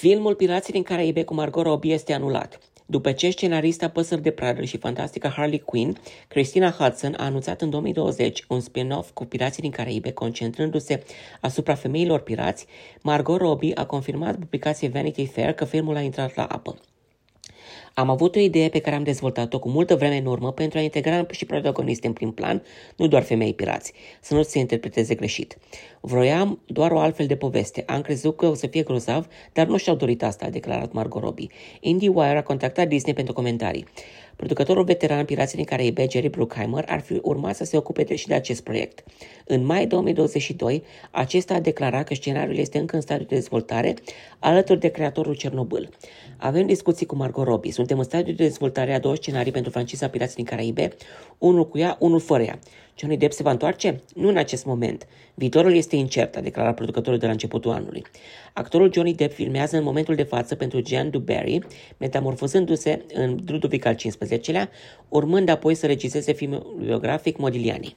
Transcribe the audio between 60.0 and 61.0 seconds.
de față pentru